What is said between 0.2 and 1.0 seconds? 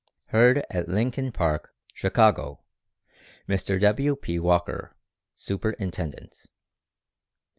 _Herd at